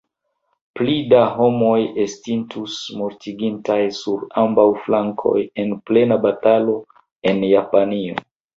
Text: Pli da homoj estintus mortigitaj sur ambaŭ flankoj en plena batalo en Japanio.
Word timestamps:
Pli 0.77 0.93
da 1.09 1.19
homoj 1.33 1.77
estintus 2.05 2.79
mortigitaj 3.03 3.77
sur 3.99 4.25
ambaŭ 4.47 4.67
flankoj 4.89 5.37
en 5.67 5.79
plena 5.93 6.21
batalo 6.27 6.79
en 7.35 7.49
Japanio. 7.55 8.23